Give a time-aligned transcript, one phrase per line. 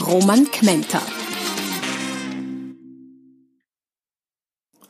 [0.00, 1.00] Roman Kmenter.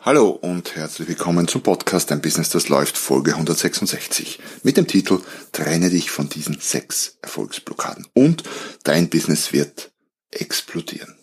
[0.01, 5.21] Hallo und herzlich willkommen zum Podcast Ein Business, das läuft, Folge 166 mit dem Titel
[5.53, 8.43] Trenne dich von diesen sechs Erfolgsblockaden und
[8.83, 9.93] dein Business wird
[10.31, 11.17] explodieren.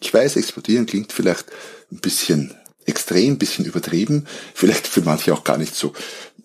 [0.00, 1.46] Ich weiß, explodieren klingt vielleicht
[1.92, 2.54] ein bisschen
[2.86, 5.92] extrem, bisschen übertrieben, vielleicht für manche auch gar nicht so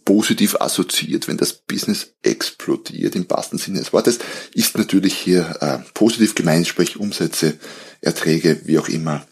[0.06, 4.20] positiv assoziiert, wenn das Business explodiert im wahrsten Sinne des Wortes,
[4.54, 7.58] ist natürlich hier äh, positiv gemeint, sprich Umsätze,
[8.02, 9.26] Erträge, wie auch immer,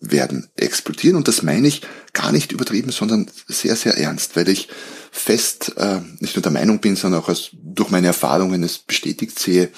[0.00, 1.16] werden explodieren.
[1.16, 1.82] Und das meine ich
[2.12, 4.68] gar nicht übertrieben, sondern sehr, sehr ernst, weil ich
[5.10, 9.38] fest äh, nicht nur der Meinung bin, sondern auch als, durch meine Erfahrungen es bestätigt
[9.38, 9.70] sehe,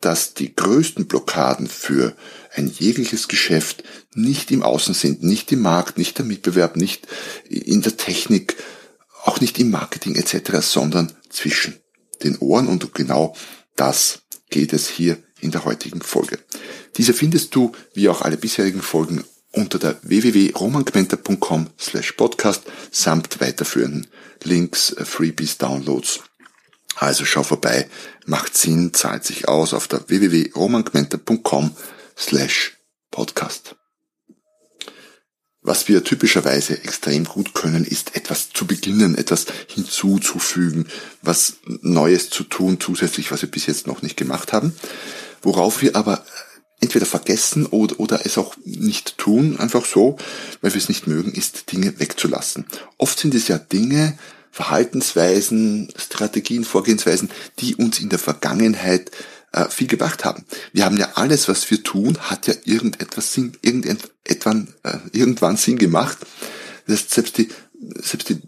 [0.00, 2.14] dass die größten Blockaden für
[2.54, 3.82] ein jegliches Geschäft
[4.14, 7.06] nicht im Außen sind, nicht im Markt, nicht der Mitbewerb, nicht
[7.48, 8.56] in der Technik,
[9.26, 11.78] auch nicht im Marketing etc., sondern zwischen
[12.22, 13.34] den Ohren und genau
[13.74, 16.38] das geht es hier in der heutigen Folge.
[16.96, 24.06] Diese findest du, wie auch alle bisherigen Folgen, unter der www.romangmenta.com slash podcast samt weiterführenden
[24.42, 26.20] Links, äh, Freebies, Downloads.
[26.96, 27.88] Also schau vorbei,
[28.26, 31.74] macht Sinn, zahlt sich aus auf der www.romangmenta.com
[32.16, 32.76] slash
[33.10, 33.76] podcast.
[35.66, 40.86] Was wir typischerweise extrem gut können, ist etwas zu beginnen, etwas hinzuzufügen,
[41.22, 44.76] was Neues zu tun, zusätzlich, was wir bis jetzt noch nicht gemacht haben.
[45.42, 46.24] Worauf wir aber
[46.80, 50.16] entweder vergessen oder, oder es auch nicht tun, einfach so,
[50.60, 52.66] weil wir es nicht mögen, ist Dinge wegzulassen.
[52.96, 54.16] Oft sind es ja Dinge,
[54.52, 57.28] Verhaltensweisen, Strategien, Vorgehensweisen,
[57.58, 59.10] die uns in der Vergangenheit
[59.52, 60.44] äh, viel gebracht haben.
[60.72, 65.78] Wir haben ja alles, was wir tun, hat ja irgendetwas Sinn, irgendwann, äh, irgendwann Sinn
[65.78, 66.18] gemacht.
[66.86, 67.48] Das selbst die,
[68.00, 68.38] selbst die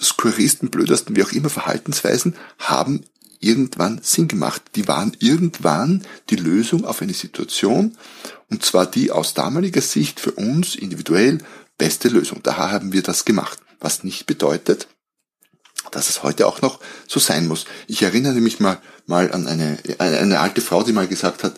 [0.00, 3.04] skurrilsten, blödesten, wie auch immer Verhaltensweisen haben
[3.42, 4.62] irgendwann Sinn gemacht.
[4.76, 7.96] Die waren irgendwann die Lösung auf eine Situation
[8.50, 11.38] und zwar die aus damaliger Sicht für uns individuell
[11.76, 12.40] beste Lösung.
[12.42, 13.58] Daher haben wir das gemacht.
[13.80, 14.86] Was nicht bedeutet,
[15.90, 16.78] dass es heute auch noch
[17.08, 17.66] so sein muss.
[17.86, 21.54] Ich erinnere mich mal, mal an eine, eine, alte Frau, die mal gesagt hat,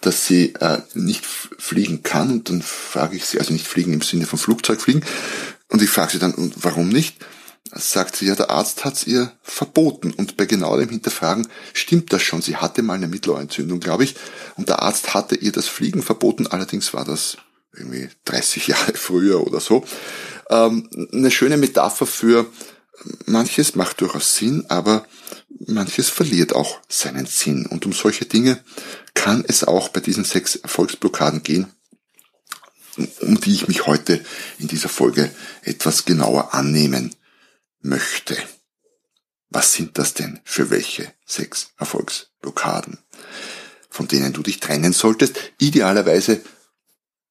[0.00, 4.02] dass sie äh, nicht fliegen kann und dann frage ich sie, also nicht fliegen im
[4.02, 5.02] Sinne von Flugzeug fliegen
[5.68, 7.16] und ich frage sie dann, und warum nicht?
[7.70, 12.12] Sagt sie, ja, der Arzt hat es ihr verboten und bei genau dem Hinterfragen stimmt
[12.14, 12.40] das schon.
[12.40, 14.14] Sie hatte mal eine Mittelohrentzündung, glaube ich,
[14.56, 17.36] und der Arzt hatte ihr das Fliegen verboten, allerdings war das
[17.76, 19.84] irgendwie 30 Jahre früher oder so.
[20.50, 22.46] Ähm, eine schöne Metapher für
[23.26, 25.06] manches macht durchaus Sinn, aber
[25.66, 27.66] manches verliert auch seinen Sinn.
[27.66, 28.62] Und um solche Dinge
[29.14, 31.66] kann es auch bei diesen sechs Erfolgsblockaden gehen,
[33.20, 34.24] um die ich mich heute
[34.58, 35.30] in dieser Folge
[35.62, 37.14] etwas genauer annehmen
[37.80, 38.36] möchte.
[39.50, 42.98] Was sind das denn für welche sechs Erfolgsblockaden,
[43.88, 45.38] von denen du dich trennen solltest?
[45.58, 46.42] Idealerweise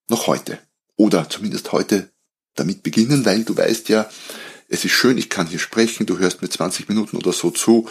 [0.09, 0.59] noch heute.
[0.95, 2.11] Oder zumindest heute
[2.55, 4.09] damit beginnen, weil du weißt ja,
[4.67, 7.87] es ist schön, ich kann hier sprechen, du hörst mir 20 Minuten oder so zu.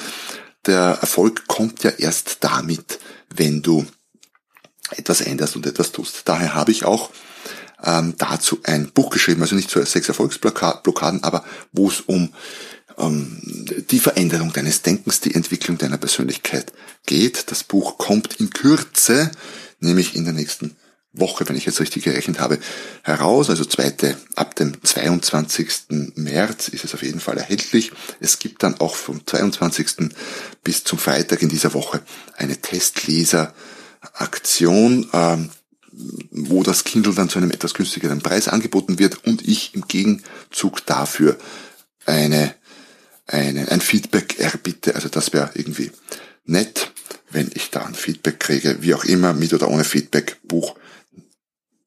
[0.66, 2.98] Der Erfolg kommt ja erst damit,
[3.34, 3.86] wenn du
[4.90, 6.22] etwas änderst und etwas tust.
[6.26, 7.10] Daher habe ich auch
[7.82, 12.32] ähm, dazu ein Buch geschrieben, also nicht zu sechs Erfolgsblockaden, aber wo es um
[12.98, 13.40] ähm,
[13.90, 16.72] die Veränderung deines Denkens, die Entwicklung deiner Persönlichkeit
[17.06, 17.50] geht.
[17.50, 19.30] Das Buch kommt in Kürze,
[19.80, 20.76] nämlich in der nächsten
[21.18, 22.58] Woche, wenn ich jetzt richtig gerechnet habe,
[23.02, 23.50] heraus.
[23.50, 25.68] Also zweite, ab dem 22.
[26.14, 27.92] März ist es auf jeden Fall erhältlich.
[28.20, 30.10] Es gibt dann auch vom 22.
[30.62, 32.02] bis zum Freitag in dieser Woche
[32.36, 35.50] eine Testleseraktion, ähm,
[36.30, 40.84] wo das Kindle dann zu einem etwas günstigeren Preis angeboten wird und ich im Gegenzug
[40.84, 41.38] dafür
[42.04, 42.54] eine,
[43.26, 44.94] eine, ein Feedback erbitte.
[44.94, 45.90] Also das wäre irgendwie
[46.44, 46.92] nett,
[47.30, 50.76] wenn ich da ein Feedback kriege, wie auch immer, mit oder ohne Feedback, Buch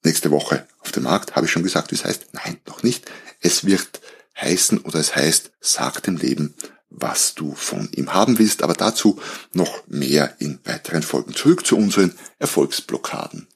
[0.03, 1.35] nächste Woche auf dem Markt.
[1.35, 2.27] Habe ich schon gesagt, wie es heißt?
[2.33, 3.09] Nein, noch nicht.
[3.41, 4.01] Es wird
[4.39, 6.53] heißen oder es heißt, sag dem Leben,
[6.89, 8.63] was du von ihm haben willst.
[8.63, 9.19] Aber dazu
[9.53, 11.35] noch mehr in weiteren Folgen.
[11.35, 13.47] Zurück zu unseren Erfolgsblockaden.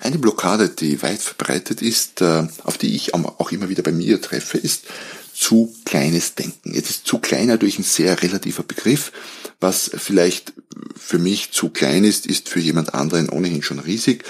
[0.00, 4.20] Eine Blockade, die weit verbreitet ist, äh, auf die ich auch immer wieder bei mir
[4.20, 4.84] treffe, ist
[5.34, 6.74] zu kleines Denken.
[6.74, 9.12] Jetzt ist zu klein natürlich ein sehr relativer Begriff.
[9.60, 10.52] Was vielleicht
[10.96, 14.24] für mich zu klein ist, ist für jemand anderen ohnehin schon riesig.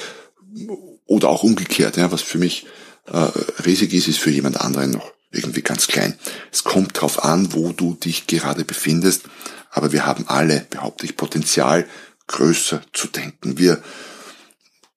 [1.07, 2.67] Oder auch umgekehrt, ja, was für mich
[3.07, 3.29] äh,
[3.65, 6.19] riesig ist, ist für jemand anderen noch irgendwie ganz klein.
[6.53, 9.25] Es kommt drauf an, wo du dich gerade befindest,
[9.71, 11.87] aber wir haben alle, behaupte ich, Potenzial,
[12.27, 13.59] größer zu denken.
[13.59, 13.83] Wir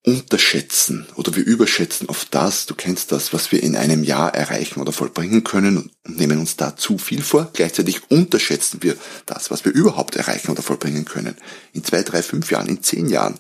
[0.03, 4.81] unterschätzen oder wir überschätzen auf das, du kennst das, was wir in einem Jahr erreichen
[4.81, 7.51] oder vollbringen können und nehmen uns da zu viel vor.
[7.53, 11.36] Gleichzeitig unterschätzen wir das, was wir überhaupt erreichen oder vollbringen können.
[11.74, 13.36] In zwei, drei, fünf Jahren, in zehn Jahren.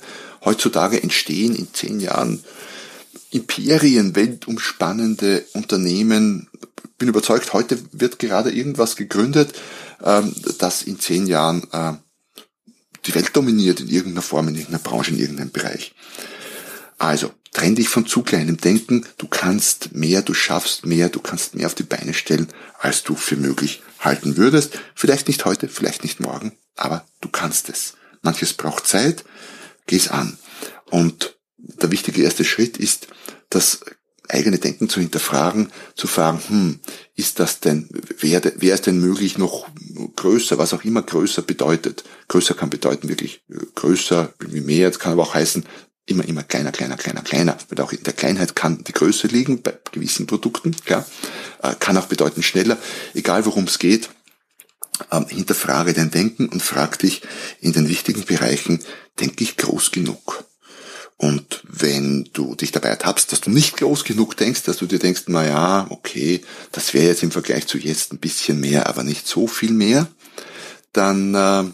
[0.45, 2.43] Heutzutage entstehen in zehn Jahren
[3.31, 6.47] Imperien, weltumspannende Unternehmen.
[6.99, 9.53] Bin überzeugt, heute wird gerade irgendwas gegründet,
[10.03, 11.93] ähm, das in zehn Jahren äh,
[13.07, 15.95] die Welt dominiert in irgendeiner Form, in irgendeiner Branche, in irgendeinem Bereich.
[17.01, 19.07] Also, trenn dich von zu kleinem Denken.
[19.17, 23.15] Du kannst mehr, du schaffst mehr, du kannst mehr auf die Beine stellen, als du
[23.15, 24.77] für möglich halten würdest.
[24.93, 27.95] Vielleicht nicht heute, vielleicht nicht morgen, aber du kannst es.
[28.21, 29.25] Manches braucht Zeit,
[29.87, 30.37] geh's an.
[30.91, 33.07] Und der wichtige erste Schritt ist,
[33.49, 33.79] das
[34.29, 36.79] eigene Denken zu hinterfragen, zu fragen, hm,
[37.15, 37.89] ist das denn,
[38.19, 39.67] wäre wär es denn möglich noch
[40.17, 42.03] größer, was auch immer größer bedeutet.
[42.27, 43.43] Größer kann bedeuten wirklich
[43.73, 45.65] größer, wie mehr, es kann aber auch heißen,
[46.05, 47.57] immer, immer kleiner, kleiner, kleiner, kleiner.
[47.69, 51.05] Weil auch in der Kleinheit kann die Größe liegen bei gewissen Produkten, klar.
[51.61, 52.77] Äh, kann auch bedeuten schneller.
[53.13, 54.09] Egal worum es geht,
[55.11, 57.21] ähm, hinterfrage dein Denken und frag dich
[57.59, 58.79] in den wichtigen Bereichen,
[59.19, 60.45] denke ich groß genug?
[61.17, 64.97] Und wenn du dich dabei ertappst, dass du nicht groß genug denkst, dass du dir
[64.97, 69.03] denkst, na ja, okay, das wäre jetzt im Vergleich zu jetzt ein bisschen mehr, aber
[69.03, 70.07] nicht so viel mehr,
[70.93, 71.65] dann äh,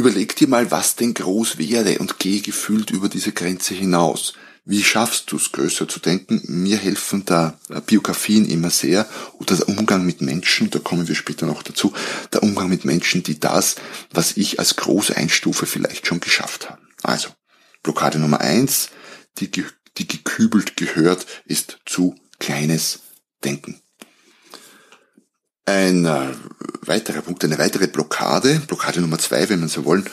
[0.00, 4.32] Überleg dir mal, was denn groß wäre und geh gefühlt über diese Grenze hinaus.
[4.64, 6.40] Wie schaffst du es, größer zu denken?
[6.46, 11.14] Mir helfen da äh, Biografien immer sehr oder der Umgang mit Menschen, da kommen wir
[11.14, 11.92] später noch dazu,
[12.32, 13.76] der Umgang mit Menschen, die das,
[14.10, 16.88] was ich als groß einstufe, vielleicht schon geschafft haben.
[17.02, 17.28] Also,
[17.82, 18.88] Blockade Nummer eins,
[19.36, 23.00] die, die gekübelt gehört, ist zu kleines
[23.44, 23.82] Denken.
[25.70, 26.04] Ein
[26.84, 30.04] weiterer Punkt, eine weitere Blockade, Blockade Nummer zwei, wenn man so wollen,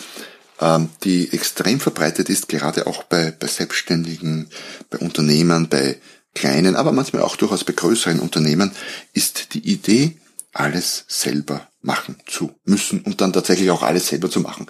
[0.61, 4.51] ähm, die extrem verbreitet ist, gerade auch bei, bei Selbstständigen,
[4.91, 5.97] bei Unternehmern, bei
[6.35, 8.71] kleinen, aber manchmal auch durchaus bei größeren Unternehmen,
[9.13, 10.19] ist die Idee,
[10.53, 14.67] alles selber machen zu müssen und dann tatsächlich auch alles selber zu machen.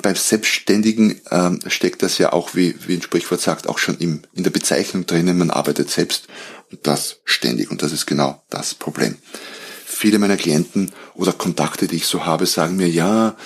[0.00, 4.22] Beim Selbstständigen ähm, steckt das ja auch, wie, wie ein Sprichwort sagt, auch schon im,
[4.32, 6.28] in der Bezeichnung drinnen, man arbeitet selbst
[6.70, 9.18] und das ständig und das ist genau das Problem
[9.98, 13.36] viele meiner Klienten oder Kontakte, die ich so habe, sagen mir, ja,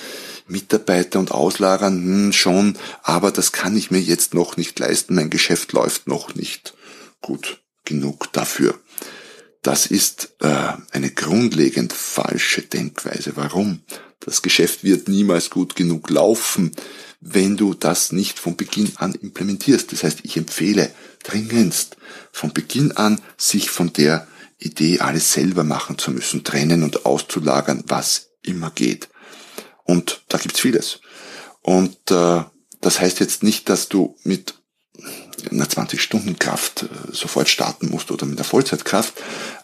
[0.46, 5.30] Mitarbeiter und Auslagern, hm, schon, aber das kann ich mir jetzt noch nicht leisten, mein
[5.30, 6.74] Geschäft läuft noch nicht
[7.22, 8.78] gut genug dafür.
[9.62, 13.32] Das ist äh, eine grundlegend falsche Denkweise.
[13.36, 13.80] Warum?
[14.20, 16.72] Das Geschäft wird niemals gut genug laufen,
[17.20, 19.92] wenn du das nicht von Beginn an implementierst.
[19.92, 20.90] Das heißt, ich empfehle
[21.22, 21.96] dringendst
[22.30, 24.26] von Beginn an, sich von der
[24.64, 29.08] Idee, alles selber machen zu müssen, trennen und auszulagern, was immer geht.
[29.84, 31.00] Und da gibt's vieles.
[31.60, 32.42] Und äh,
[32.80, 34.54] das heißt jetzt nicht, dass du mit
[35.50, 39.14] einer 20-Stunden-Kraft äh, sofort starten musst oder mit einer Vollzeitkraft,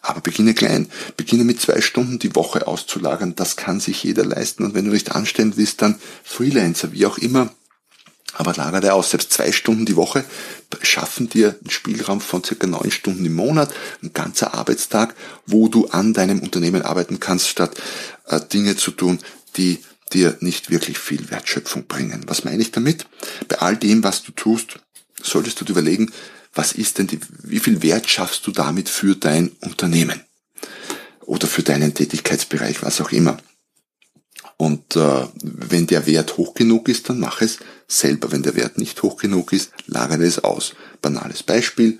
[0.03, 0.91] aber beginne klein.
[1.17, 4.65] Beginne mit zwei Stunden die Woche auszulagern, das kann sich jeder leisten.
[4.65, 7.51] Und wenn du nicht anstellen willst, dann Freelancer, wie auch immer,
[8.38, 10.25] aber lager der aus, selbst zwei Stunden die Woche
[10.82, 15.89] schaffen dir einen Spielraum von circa neun Stunden im Monat, ein ganzer Arbeitstag, wo du
[15.89, 17.77] an deinem Unternehmen arbeiten kannst, statt
[18.27, 19.19] äh, Dinge zu tun,
[19.56, 19.81] die
[20.13, 22.22] dir nicht wirklich viel Wertschöpfung bringen.
[22.29, 23.06] Was meine ich damit?
[23.48, 24.79] Bei all dem, was du tust,
[25.20, 26.13] solltest du dir überlegen,
[26.55, 30.22] was ist denn die, wie viel Wert schaffst du damit für dein Unternehmen?
[31.22, 33.36] Oder für deinen Tätigkeitsbereich, was auch immer.
[34.56, 37.58] Und äh, wenn der Wert hoch genug ist, dann mach es
[37.89, 38.31] selber.
[38.31, 40.75] Wenn der Wert nicht hoch genug ist, lagere es aus.
[41.03, 41.99] Banales Beispiel,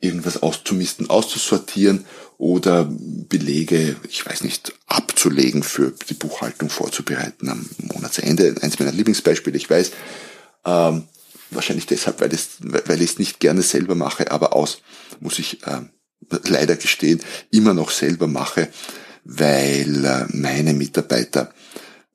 [0.00, 2.04] irgendwas auszumisten, auszusortieren
[2.36, 8.56] oder Belege, ich weiß nicht, abzulegen für die Buchhaltung vorzubereiten am Monatsende.
[8.60, 9.92] Eins meiner Lieblingsbeispiele, ich weiß,
[10.64, 11.04] ähm,
[11.50, 14.82] wahrscheinlich deshalb, weil, es, weil ich es nicht gerne selber mache, aber aus,
[15.20, 15.80] muss ich äh,
[16.44, 17.20] leider gestehen,
[17.50, 18.68] immer noch selber mache,
[19.24, 21.52] weil äh, meine Mitarbeiter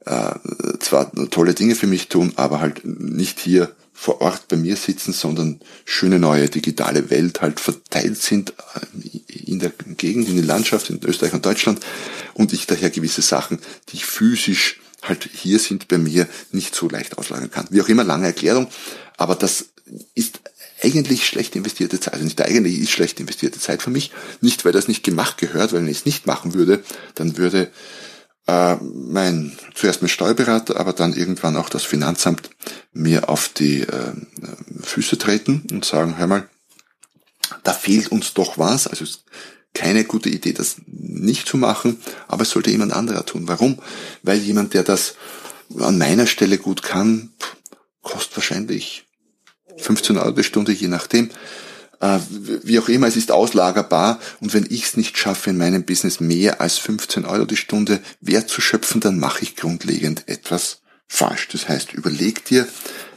[0.06, 0.34] äh,
[0.80, 5.14] zwar tolle Dinge für mich tun, aber halt nicht hier vor Ort bei mir sitzen,
[5.14, 10.90] sondern schöne neue digitale Welt halt verteilt sind äh, in der Gegend, in der Landschaft,
[10.90, 11.80] in Österreich und Deutschland
[12.34, 13.60] und ich daher gewisse Sachen,
[13.90, 17.68] die ich physisch halt hier sind bei mir, nicht so leicht auslagern kann.
[17.70, 18.68] Wie auch immer, lange Erklärung,
[19.18, 19.66] aber das
[20.14, 20.42] ist
[20.82, 22.14] eigentlich schlecht investierte Zeit.
[22.16, 24.12] Also nicht eigentlich ist schlecht investierte Zeit für mich.
[24.42, 26.84] Nicht, weil das nicht gemacht gehört, weil wenn ich es nicht machen würde,
[27.16, 27.72] dann würde
[28.48, 32.50] äh, mein, zuerst mein Steuerberater, aber dann irgendwann auch das Finanzamt
[32.94, 34.14] mir auf die äh,
[34.82, 36.50] Füße treten und sagen, hör mal,
[37.64, 38.88] da fehlt uns doch was.
[38.88, 39.06] Also
[39.74, 43.48] keine gute Idee, das nicht zu machen, aber es sollte jemand anderer tun.
[43.48, 43.80] Warum?
[44.24, 45.16] Weil jemand, der das
[45.80, 47.34] an meiner Stelle gut kann,
[48.02, 49.06] kostet wahrscheinlich
[49.78, 51.30] 15 Euro die Stunde, je nachdem.
[52.00, 55.84] Äh, wie auch immer, es ist auslagerbar und wenn ich es nicht schaffe, in meinem
[55.84, 60.82] Business mehr als 15 Euro die Stunde Wert zu schöpfen, dann mache ich grundlegend etwas
[61.08, 61.48] falsch.
[61.52, 62.68] Das heißt, überleg dir,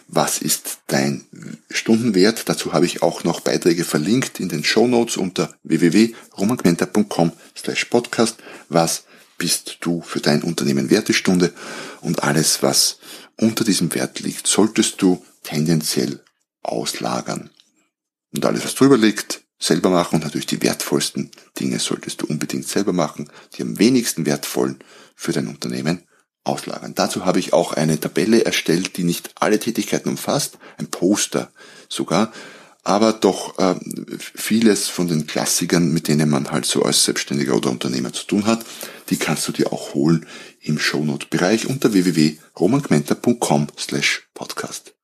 [0.08, 1.26] was ist dein
[1.70, 2.48] Stundenwert?
[2.48, 8.38] Dazu habe ich auch noch Beiträge verlinkt in den Show Notes unter www.romangmenta.com slash podcast.
[8.70, 9.04] Was
[9.36, 11.52] bist du für dein Unternehmen Wertestunde?
[12.00, 12.98] Und alles, was
[13.36, 16.20] unter diesem Wert liegt, solltest du tendenziell
[16.62, 17.50] auslagern.
[18.34, 22.68] Und alles, was drüber liegt, selber machen und natürlich die wertvollsten Dinge solltest du unbedingt
[22.68, 24.78] selber machen, die am wenigsten wertvollen
[25.16, 26.02] für dein Unternehmen
[26.44, 26.94] auslagern.
[26.94, 31.50] Dazu habe ich auch eine Tabelle erstellt, die nicht alle Tätigkeiten umfasst, ein Poster
[31.88, 32.32] sogar,
[32.84, 33.74] aber doch äh,
[34.18, 38.46] vieles von den Klassikern, mit denen man halt so als Selbstständiger oder Unternehmer zu tun
[38.46, 38.64] hat,
[39.10, 40.26] die kannst du dir auch holen
[40.60, 44.97] im Shownote-Bereich unter www.romangmenta.com slash podcast.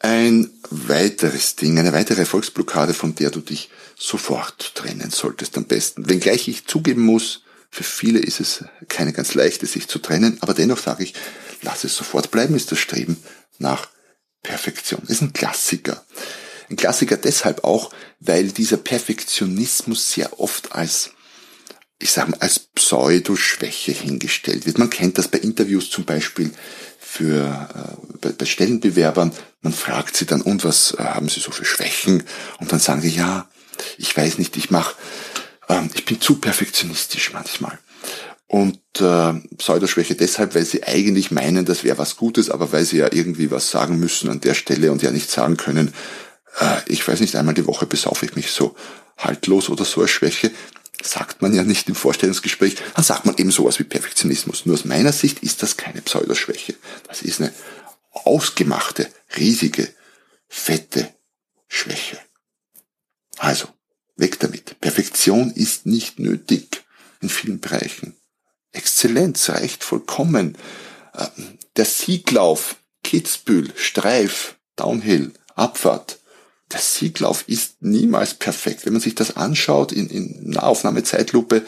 [0.00, 6.08] Ein weiteres Ding, eine weitere Erfolgsblockade, von der du dich sofort trennen solltest am besten.
[6.08, 10.54] Wenngleich ich zugeben muss, für viele ist es keine ganz leichte, sich zu trennen, aber
[10.54, 11.14] dennoch sage ich,
[11.62, 13.22] lass es sofort bleiben, ist das Streben
[13.58, 13.88] nach
[14.42, 15.02] Perfektion.
[15.06, 16.04] ist ein Klassiker.
[16.70, 21.10] Ein Klassiker deshalb auch, weil dieser Perfektionismus sehr oft als,
[22.00, 24.78] ich sage mal, als Pseudo-Schwäche hingestellt wird.
[24.78, 26.50] Man kennt das bei Interviews zum Beispiel
[26.98, 29.32] für äh, bei, bei Stellenbewerbern.
[29.62, 32.24] Man fragt sie dann, und was äh, haben sie so für Schwächen?
[32.58, 33.48] Und dann sagen sie, ja,
[33.98, 34.94] ich weiß nicht, ich mache
[35.70, 37.78] ähm, ich bin zu perfektionistisch manchmal.
[38.46, 42.98] Und äh, Pseudoschwäche deshalb, weil sie eigentlich meinen, das wäre was Gutes, aber weil sie
[42.98, 45.94] ja irgendwie was sagen müssen an der Stelle und ja nicht sagen können,
[46.58, 48.74] äh, ich weiß nicht, einmal die Woche besaufe ich mich so
[49.16, 50.50] haltlos oder so als Schwäche,
[51.02, 54.66] sagt man ja nicht im Vorstellungsgespräch, dann sagt man eben sowas wie Perfektionismus.
[54.66, 56.74] Nur aus meiner Sicht ist das keine Pseudoschwäche.
[57.08, 57.52] Das ist eine
[58.12, 59.88] ausgemachte, riesige,
[60.48, 61.12] fette
[61.68, 62.18] Schwäche.
[63.38, 63.68] Also,
[64.20, 64.78] Weg damit.
[64.80, 66.84] Perfektion ist nicht nötig
[67.22, 68.14] in vielen Bereichen.
[68.72, 70.58] Exzellenz reicht vollkommen.
[71.14, 76.19] Ähm, der Sieglauf, Kitzbühel, Streif, Downhill, Abfahrt.
[76.72, 78.86] Der Sieglauf ist niemals perfekt.
[78.86, 81.62] Wenn man sich das anschaut in, in Nahaufnahmezeitlupe,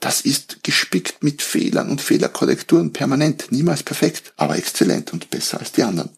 [0.00, 3.46] das ist gespickt mit Fehlern und Fehlerkorrekturen permanent.
[3.50, 6.10] Niemals perfekt, aber exzellent und besser als die anderen.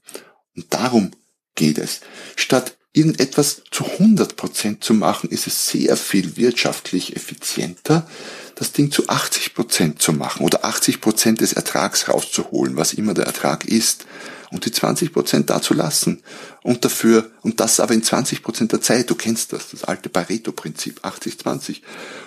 [0.57, 1.13] Und darum
[1.55, 2.01] geht es.
[2.35, 8.09] Statt irgendetwas zu 100% zu machen, ist es sehr viel wirtschaftlich effizienter,
[8.57, 13.65] das Ding zu 80% zu machen oder 80% des Ertrags rauszuholen, was immer der Ertrag
[13.65, 14.07] ist,
[14.51, 16.23] und die 20% da zu lassen.
[16.63, 21.05] Und dafür, und das aber in 20% der Zeit, du kennst das, das alte Pareto-Prinzip,
[21.05, 21.83] 80-20.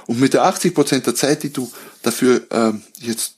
[0.07, 3.35] Und mit der 80% der Zeit, die du dafür äh, jetzt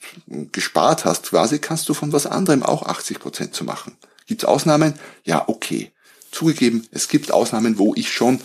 [0.52, 3.96] gespart hast, quasi, kannst du von was anderem auch 80% zu machen.
[4.26, 4.94] Gibt's Ausnahmen?
[5.24, 5.92] Ja, okay.
[6.32, 8.40] Zugegeben, es gibt Ausnahmen, wo ich schon,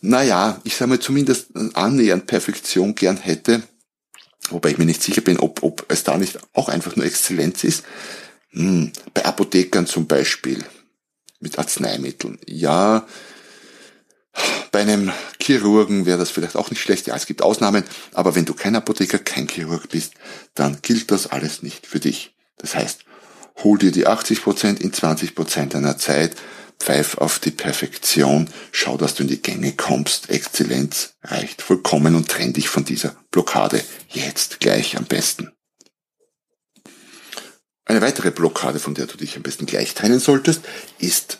[0.00, 3.62] naja, ich sage mal zumindest annähernd Perfektion gern hätte,
[4.50, 7.62] wobei ich mir nicht sicher bin, ob, ob es da nicht auch einfach nur Exzellenz
[7.62, 7.84] ist.
[8.52, 10.64] Hm, bei Apothekern zum Beispiel,
[11.40, 12.38] mit Arzneimitteln.
[12.46, 13.06] Ja,
[14.70, 17.06] bei einem Chirurgen wäre das vielleicht auch nicht schlecht.
[17.06, 20.14] Ja, es gibt Ausnahmen, aber wenn du kein Apotheker, kein Chirurg bist,
[20.54, 22.34] dann gilt das alles nicht für dich.
[22.58, 23.04] Das heißt,
[23.62, 26.36] hol dir die 80% in 20% deiner Zeit
[26.78, 32.28] pfeif auf die Perfektion, schau, dass du in die Gänge kommst, Exzellenz reicht vollkommen und
[32.28, 35.52] trenn dich von dieser Blockade jetzt gleich am besten.
[37.90, 40.60] Eine weitere Blockade, von der du dich am besten gleich trennen solltest,
[41.00, 41.38] ist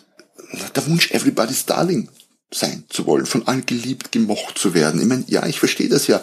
[0.75, 2.09] der Wunsch, everybody's darling
[2.53, 4.99] sein zu wollen, von allen geliebt, gemocht zu werden.
[4.99, 6.21] Ich meine, ja, ich verstehe das ja.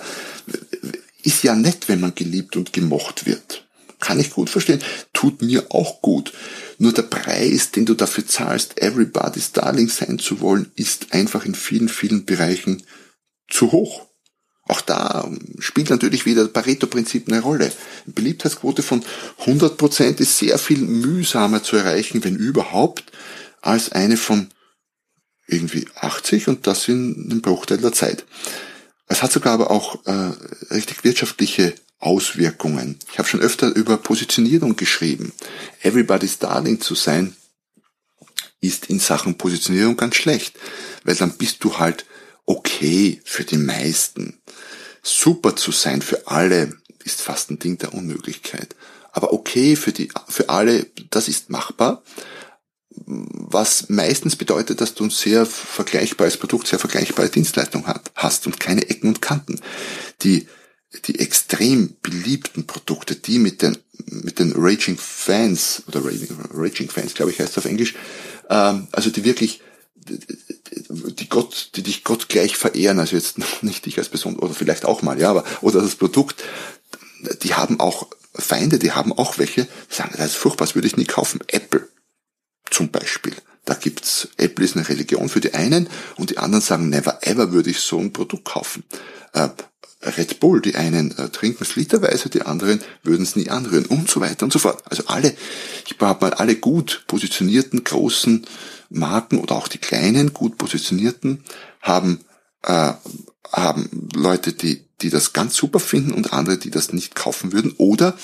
[1.23, 3.67] Ist ja nett, wenn man geliebt und gemocht wird.
[4.01, 4.83] Kann ich gut verstehen.
[5.15, 6.35] Tut mir auch gut.
[6.77, 11.55] Nur der Preis, den du dafür zahlst, everybody's darling sein zu wollen, ist einfach in
[11.55, 12.83] vielen, vielen Bereichen
[13.49, 14.08] zu hoch.
[14.69, 17.73] Auch da spielt natürlich wieder das Pareto-Prinzip eine Rolle.
[18.05, 19.03] Eine Beliebtheitsquote von
[19.45, 23.11] 100% ist sehr viel mühsamer zu erreichen, wenn überhaupt,
[23.63, 24.49] als eine von
[25.47, 28.25] irgendwie 80 und das in einem Bruchteil der Zeit.
[29.07, 30.33] Es hat sogar aber auch äh,
[30.71, 32.99] richtig wirtschaftliche Auswirkungen.
[33.11, 35.33] Ich habe schon öfter über Positionierung geschrieben.
[35.83, 37.35] Everybody's Darling zu sein
[38.61, 40.57] ist in Sachen Positionierung ganz schlecht,
[41.05, 42.05] weil dann bist du halt
[42.49, 44.41] okay für die meisten.
[45.03, 46.73] Super zu sein für alle
[47.05, 48.75] ist fast ein Ding der Unmöglichkeit.
[49.13, 52.03] Aber okay für die, für alle, das ist machbar.
[52.91, 58.89] Was meistens bedeutet, dass du ein sehr vergleichbares Produkt, sehr vergleichbare Dienstleistung hast und keine
[58.89, 59.61] Ecken und Kanten.
[60.23, 60.49] Die,
[61.05, 67.31] die extrem beliebten Produkte, die mit den, mit den Raging Fans, oder Raging Fans, glaube
[67.31, 67.95] ich, heißt es auf Englisch,
[68.51, 69.61] ähm, also die wirklich
[70.09, 74.85] die Gott, die dich Gott gleich verehren, also jetzt nicht dich als Person, oder vielleicht
[74.85, 76.43] auch mal, ja, aber, oder das Produkt,
[77.43, 80.87] die haben auch Feinde, die haben auch welche, die sagen, das ist furchtbar, das würde
[80.87, 81.41] ich nie kaufen.
[81.49, 81.89] Apple
[82.71, 83.35] zum Beispiel.
[83.65, 87.53] Da gibt's, Apple ist eine Religion für die einen und die anderen sagen, never ever
[87.53, 88.85] würde ich so ein Produkt kaufen.
[89.33, 89.49] Äh,
[90.03, 94.09] Red Bull, die einen äh, trinken es literweise, die anderen würden es nie anrühren und
[94.09, 94.83] so weiter und so fort.
[94.89, 95.35] Also alle,
[95.85, 98.47] ich habe mal alle gut positionierten großen
[98.89, 101.45] Marken oder auch die kleinen gut positionierten
[101.81, 102.21] haben
[102.63, 102.93] äh,
[103.53, 107.73] haben Leute, die die das ganz super finden und andere, die das nicht kaufen würden
[107.79, 108.19] oder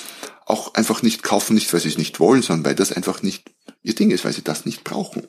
[0.46, 3.50] auch einfach nicht kaufen, nicht weil sie es nicht wollen, sondern weil das einfach nicht
[3.82, 5.26] ihr Ding ist, weil sie das nicht brauchen.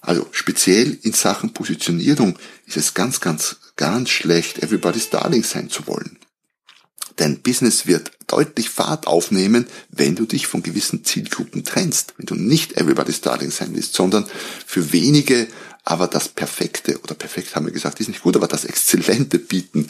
[0.00, 5.86] Also speziell in Sachen Positionierung ist es ganz, ganz, ganz schlecht, everybody's darling sein zu
[5.86, 6.18] wollen.
[7.16, 12.14] Dein Business wird deutlich Fahrt aufnehmen, wenn du dich von gewissen Zielgruppen trennst.
[12.16, 14.26] Wenn du nicht everybody's darling sein willst, sondern
[14.66, 15.48] für wenige
[15.84, 19.88] aber das Perfekte, oder perfekt haben wir gesagt, ist nicht gut, aber das Exzellente bieten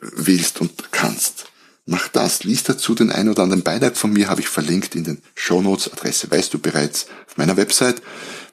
[0.00, 1.46] willst und kannst.
[1.86, 2.44] Mach das.
[2.44, 5.92] Lies dazu den einen oder anderen Beitrag von mir, habe ich verlinkt in den Shownotes.
[5.92, 8.02] Adresse weißt du bereits auf meiner Website.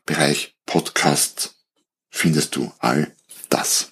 [0.06, 1.56] Bereich Podcast
[2.10, 3.16] findest du all
[3.50, 3.92] das.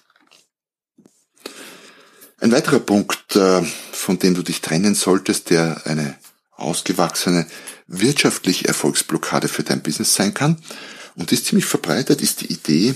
[2.40, 6.16] Ein weiterer Punkt, äh, von dem du dich trennen solltest, der eine
[6.52, 7.46] ausgewachsene
[7.88, 10.62] wirtschaftliche Erfolgsblockade für dein Business sein kann,
[11.16, 12.94] und ist ziemlich verbreitet, ist die Idee,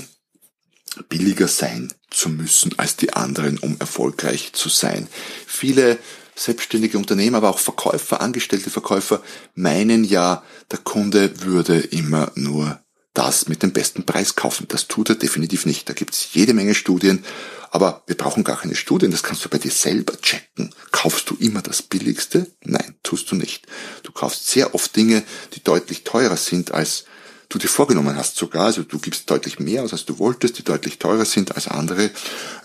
[1.09, 5.09] billiger sein zu müssen als die anderen, um erfolgreich zu sein.
[5.47, 5.99] Viele
[6.37, 9.23] selbstständige Unternehmer, aber auch Verkäufer, angestellte Verkäufer
[9.55, 12.82] meinen ja, der Kunde würde immer nur
[13.15, 14.67] das mit dem besten Preis kaufen.
[14.69, 15.89] Das tut er definitiv nicht.
[15.89, 17.25] Da gibt's jede Menge Studien,
[17.71, 20.75] aber wir brauchen gar keine Studien, das kannst du bei dir selber checken.
[20.91, 22.51] Kaufst du immer das Billigste?
[22.63, 23.67] Nein, tust du nicht.
[24.03, 25.23] Du kaufst sehr oft Dinge,
[25.55, 27.05] die deutlich teurer sind als
[27.53, 30.65] du dir vorgenommen hast sogar, also du gibst deutlich mehr aus, als du wolltest, die
[30.65, 32.11] deutlich teurer sind als andere,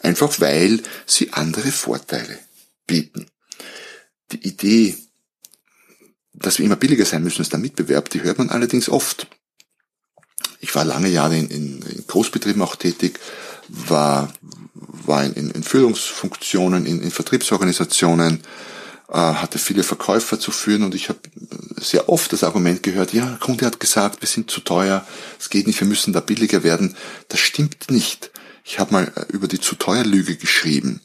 [0.02, 2.40] einfach weil sie andere Vorteile
[2.86, 3.28] bieten.
[4.32, 4.98] Die Idee,
[6.34, 9.28] dass wir immer billiger sein müssen als der Mitbewerb, die hört man allerdings oft.
[10.60, 13.20] Ich war lange Jahre in, in, in Großbetrieben auch tätig,
[13.68, 14.34] war,
[14.74, 18.42] war in, in Führungsfunktionen, in, in Vertriebsorganisationen,
[19.10, 21.20] äh, hatte viele Verkäufer zu führen und ich habe
[21.80, 25.06] sehr oft das Argument gehört, ja, der Kunde hat gesagt, wir sind zu teuer,
[25.40, 26.96] es geht nicht, wir müssen da billiger werden.
[27.30, 28.32] Das stimmt nicht.
[28.64, 31.02] Ich habe mal äh, über die zu teuer Lüge geschrieben.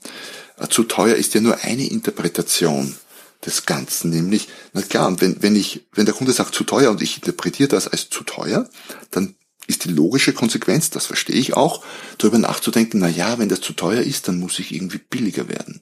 [0.58, 2.96] Äh, zu teuer ist ja nur eine Interpretation
[3.44, 6.90] des Ganzen, nämlich, na klar, und wenn, wenn ich, wenn der Kunde sagt zu teuer
[6.90, 8.68] und ich interpretiere das als zu teuer,
[9.10, 9.34] dann
[9.66, 11.84] ist die logische Konsequenz, das verstehe ich auch,
[12.18, 15.80] darüber nachzudenken, na ja, wenn das zu teuer ist, dann muss ich irgendwie billiger werden.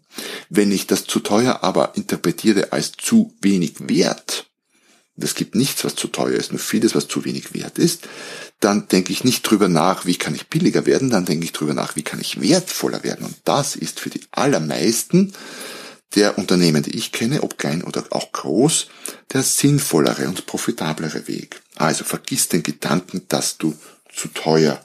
[0.49, 4.47] Wenn ich das zu teuer aber interpretiere als zu wenig wert,
[5.23, 8.09] es gibt nichts, was zu teuer ist, nur vieles, was zu wenig wert ist,
[8.59, 11.75] dann denke ich nicht drüber nach, wie kann ich billiger werden, dann denke ich drüber
[11.75, 13.27] nach, wie kann ich wertvoller werden.
[13.27, 15.33] Und das ist für die allermeisten
[16.15, 18.89] der Unternehmen, die ich kenne, ob klein oder auch groß,
[19.33, 21.63] der sinnvollere und profitablere Weg.
[21.77, 23.77] Also vergiss den Gedanken, dass du
[24.13, 24.85] zu teuer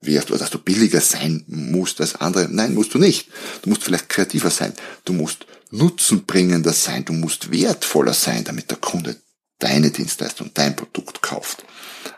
[0.00, 2.48] wirst oder dass du billiger sein musst als andere.
[2.50, 3.28] Nein, musst du nicht.
[3.62, 4.74] Du musst vielleicht kreativer sein.
[5.04, 7.04] Du musst nutzenbringender sein.
[7.04, 9.16] Du musst wertvoller sein, damit der Kunde
[9.58, 11.64] deine Dienstleistung, dein Produkt kauft.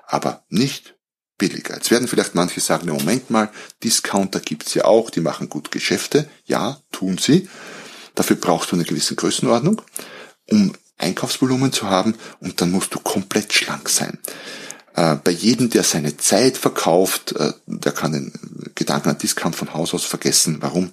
[0.06, 0.94] Aber nicht
[1.38, 1.74] billiger.
[1.74, 3.50] Jetzt werden vielleicht manche sagen, Moment mal,
[3.82, 6.28] Discounter gibt's ja auch, die machen gut Geschäfte.
[6.44, 7.48] Ja, tun sie.
[8.16, 9.80] Dafür brauchst du eine gewisse Größenordnung,
[10.50, 14.18] um Einkaufsvolumen zu haben und dann musst du komplett schlank sein.
[14.94, 19.74] Äh, bei jedem, der seine Zeit verkauft, äh, der kann den Gedanken an Discount von
[19.74, 20.58] Haus aus vergessen.
[20.60, 20.92] Warum?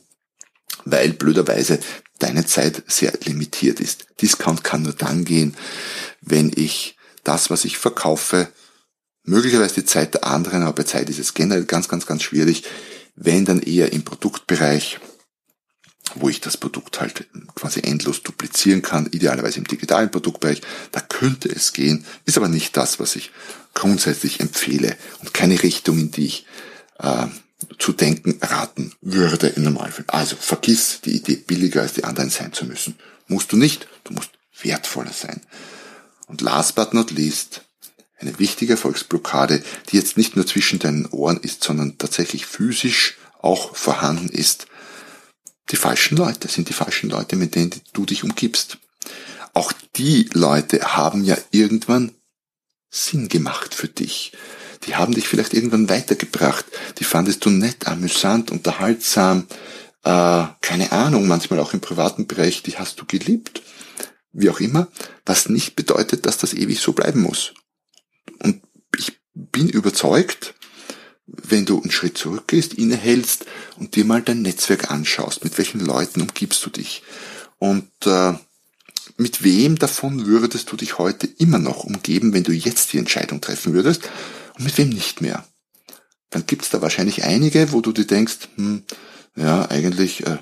[0.84, 1.80] Weil blöderweise
[2.20, 4.08] deine Zeit sehr limitiert ist.
[4.22, 5.56] Discount kann nur dann gehen,
[6.22, 8.50] wenn ich das, was ich verkaufe,
[9.24, 12.64] möglicherweise die Zeit der anderen, aber bei Zeit ist es generell ganz, ganz, ganz schwierig,
[13.16, 15.00] wenn dann eher im Produktbereich
[16.16, 20.62] wo ich das Produkt halt quasi endlos duplizieren kann, idealerweise im digitalen Produktbereich.
[20.92, 23.32] Da könnte es gehen, ist aber nicht das, was ich
[23.74, 26.46] grundsätzlich empfehle und keine Richtung, in die ich
[27.00, 27.28] äh,
[27.80, 30.06] zu denken raten würde im Normalfall.
[30.08, 32.96] Also vergiss die Idee, billiger als die anderen sein zu müssen.
[33.28, 35.42] Musst du nicht, du musst wertvoller sein.
[36.28, 37.62] Und last but not least,
[38.20, 43.76] eine wichtige Erfolgsblockade, die jetzt nicht nur zwischen deinen Ohren ist, sondern tatsächlich physisch auch
[43.76, 44.68] vorhanden ist.
[45.72, 48.78] Die falschen Leute sind die falschen Leute, mit denen du dich umgibst.
[49.54, 52.12] Auch die Leute haben ja irgendwann
[52.90, 54.34] Sinn gemacht für dich.
[54.86, 56.66] Die haben dich vielleicht irgendwann weitergebracht.
[57.00, 59.48] Die fandest du nett, amüsant, unterhaltsam,
[60.04, 63.62] äh, keine Ahnung, manchmal auch im privaten Bereich, die hast du geliebt.
[64.32, 64.88] Wie auch immer,
[65.26, 67.54] was nicht bedeutet, dass das ewig so bleiben muss.
[68.40, 68.62] Und
[68.98, 70.56] ich bin überzeugt,
[71.26, 73.46] wenn du einen Schritt zurückgehst, innehältst
[73.78, 77.04] und dir mal dein Netzwerk anschaust, mit welchen Leuten umgibst du dich
[77.60, 78.34] und äh,
[79.18, 83.42] mit wem davon würdest du dich heute immer noch umgeben, wenn du jetzt die Entscheidung
[83.42, 84.10] treffen würdest
[84.58, 85.46] und mit wem nicht mehr?
[86.30, 88.84] Dann gibt's da wahrscheinlich einige, wo du dir denkst, hm,
[89.36, 90.38] ja, eigentlich äh,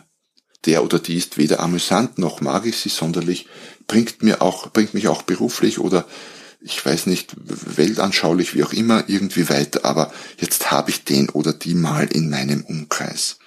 [0.66, 3.48] der oder die ist weder amüsant noch mag ich sie sonderlich,
[3.88, 6.08] bringt mir auch, bringt mich auch beruflich oder
[6.62, 11.54] ich weiß nicht, weltanschaulich, wie auch immer, irgendwie weiter, aber jetzt habe ich den oder
[11.54, 13.40] die mal in meinem Umkreis.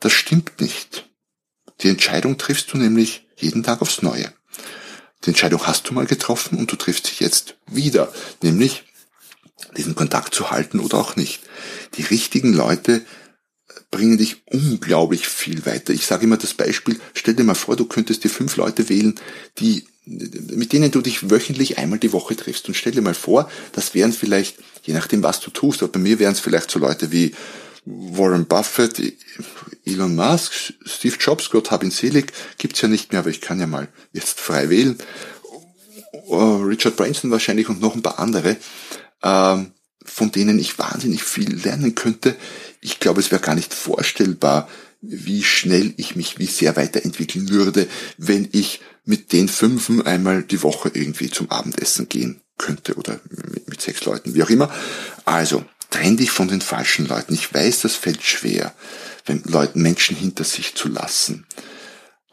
[0.00, 1.08] Das stimmt nicht.
[1.80, 4.32] Die Entscheidung triffst du nämlich jeden Tag aufs Neue.
[5.24, 8.84] Die Entscheidung hast du mal getroffen und du triffst sie jetzt wieder, nämlich
[9.76, 11.40] diesen Kontakt zu halten oder auch nicht.
[11.96, 13.04] Die richtigen Leute
[13.90, 15.92] bringen dich unglaublich viel weiter.
[15.92, 19.14] Ich sage immer das Beispiel, stell dir mal vor, du könntest dir fünf Leute wählen,
[19.58, 22.68] die, mit denen du dich wöchentlich einmal die Woche triffst.
[22.68, 26.00] Und stell dir mal vor, das wären vielleicht, je nachdem was du tust, aber bei
[26.00, 27.34] mir wären es vielleicht so Leute wie
[27.86, 29.00] Warren Buffett,
[29.84, 30.52] Elon Musk,
[30.84, 33.88] Steve Jobs, Gott hab ihn selig, gibt's ja nicht mehr, aber ich kann ja mal
[34.12, 34.96] jetzt frei wählen.
[36.26, 38.56] Oh, Richard Branson wahrscheinlich und noch ein paar andere,
[39.22, 39.72] ähm,
[40.04, 42.36] von denen ich wahnsinnig viel lernen könnte.
[42.80, 44.68] Ich glaube, es wäre gar nicht vorstellbar,
[45.06, 47.86] wie schnell ich mich wie sehr weiterentwickeln würde,
[48.16, 53.68] wenn ich mit den Fünfen einmal die Woche irgendwie zum Abendessen gehen könnte oder mit,
[53.68, 54.72] mit sechs Leuten, wie auch immer.
[55.24, 57.34] Also, trenn dich von den falschen Leuten.
[57.34, 58.74] Ich weiß, das fällt schwer,
[59.26, 61.46] wenn Leuten Menschen hinter sich zu lassen.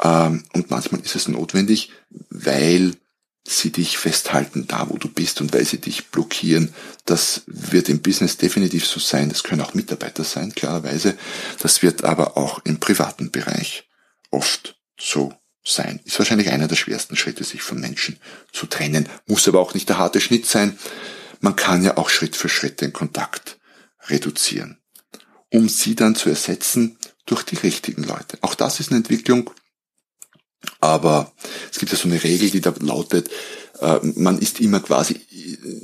[0.01, 1.91] Ähm, und manchmal ist es notwendig,
[2.29, 2.93] weil
[3.43, 6.73] sie dich festhalten da, wo du bist und weil sie dich blockieren.
[7.05, 9.29] Das wird im Business definitiv so sein.
[9.29, 11.17] Das können auch Mitarbeiter sein, klarerweise.
[11.59, 13.89] Das wird aber auch im privaten Bereich
[14.29, 15.99] oft so sein.
[16.05, 18.19] Ist wahrscheinlich einer der schwersten Schritte, sich von Menschen
[18.51, 19.09] zu trennen.
[19.25, 20.77] Muss aber auch nicht der harte Schnitt sein
[21.41, 23.59] man kann ja auch Schritt für Schritt den Kontakt
[24.07, 24.77] reduzieren,
[25.49, 28.37] um sie dann zu ersetzen durch die richtigen Leute.
[28.41, 29.49] Auch das ist eine Entwicklung,
[30.79, 31.33] aber
[31.71, 33.29] es gibt ja so eine Regel, die da lautet,
[33.79, 35.21] äh, man ist immer quasi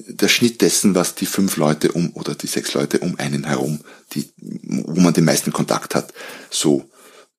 [0.08, 3.80] der Schnitt dessen, was die fünf Leute um oder die sechs Leute um einen herum,
[4.14, 6.14] die, wo man den meisten Kontakt hat,
[6.50, 6.90] so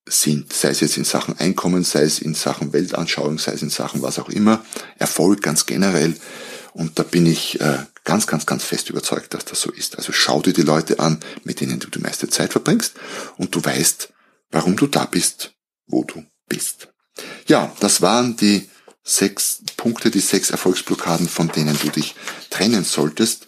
[0.08, 3.70] sind, sei es jetzt in Sachen Einkommen, sei es in Sachen Weltanschauung, sei es in
[3.70, 4.64] Sachen was auch immer,
[4.98, 6.14] Erfolg ganz generell.
[6.72, 9.98] Und da bin ich äh, ganz, ganz, ganz fest überzeugt, dass das so ist.
[9.98, 12.94] Also schau dir die Leute an, mit denen du die meiste Zeit verbringst
[13.36, 14.12] und du weißt,
[14.50, 15.54] warum du da bist,
[15.86, 16.88] wo du bist.
[17.46, 18.68] Ja, das waren die
[19.02, 22.14] sechs Punkte, die sechs Erfolgsblockaden, von denen du dich
[22.50, 23.46] trennen solltest.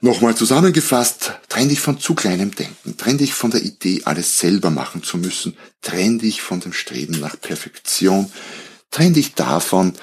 [0.00, 4.70] Nochmal zusammengefasst, trenn dich von zu kleinem Denken, trenn dich von der Idee, alles selber
[4.70, 8.30] machen zu müssen, trenn dich von dem Streben nach Perfektion,
[8.90, 9.94] trenn dich davon,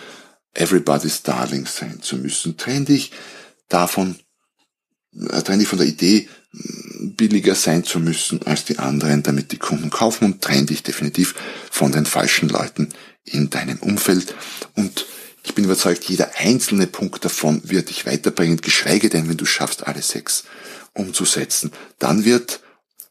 [0.54, 3.12] everybody's darling sein zu müssen, trenn dich
[3.70, 4.16] davon,
[5.44, 6.28] trenn dich von der Idee,
[7.02, 11.36] billiger sein zu müssen als die anderen, damit die Kunden kaufen und trenn dich definitiv
[11.70, 12.90] von den falschen Leuten
[13.24, 14.36] in deinem Umfeld.
[14.76, 15.06] Und
[15.44, 19.88] ich bin überzeugt, jeder einzelne Punkt davon wird dich weiterbringen, geschweige denn, wenn du schaffst,
[19.88, 20.44] alle sechs
[20.94, 21.72] umzusetzen.
[22.00, 22.62] Dann wird,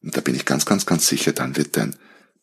[0.03, 1.97] und da bin ich ganz, ganz, ganz sicher, dann wird dein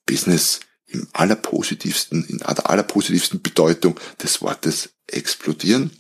[0.06, 5.92] Business im allerpositivsten, in der allerpositivsten Bedeutung des Wortes explodieren.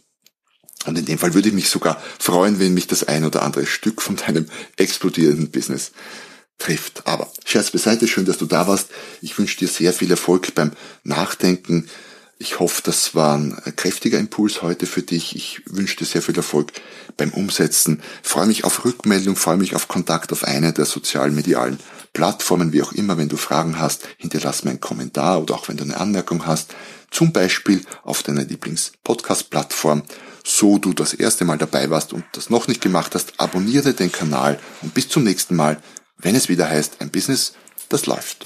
[0.85, 3.65] Und in dem Fall würde ich mich sogar freuen, wenn mich das ein oder andere
[3.65, 5.91] Stück von deinem explodierenden Business
[6.57, 7.05] trifft.
[7.05, 8.89] Aber Scherz beiseite, schön, dass du da warst.
[9.21, 10.71] Ich wünsche dir sehr viel Erfolg beim
[11.03, 11.89] Nachdenken.
[12.39, 15.35] Ich hoffe, das war ein kräftiger Impuls heute für dich.
[15.35, 16.71] Ich wünsche dir sehr viel Erfolg
[17.17, 18.01] beim Umsetzen.
[18.21, 21.79] freue mich auf Rückmeldung, freue mich auf Kontakt auf eine der sozialen medialen
[22.13, 23.17] Plattformen, wie auch immer.
[23.17, 26.75] Wenn du Fragen hast, hinterlass mir einen Kommentar oder auch wenn du eine Anmerkung hast.
[27.09, 30.03] Zum Beispiel auf deiner Lieblings-Podcast-Plattform
[30.43, 34.11] so du das erste Mal dabei warst und das noch nicht gemacht hast, abonniere den
[34.11, 35.81] Kanal und bis zum nächsten Mal,
[36.19, 37.53] wenn es wieder heißt, ein Business,
[37.89, 38.45] das läuft.